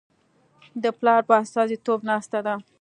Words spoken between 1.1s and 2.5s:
په استازیتوب ناسته